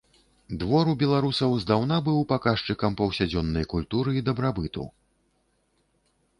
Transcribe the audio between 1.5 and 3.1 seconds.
здаўна быў паказчыкам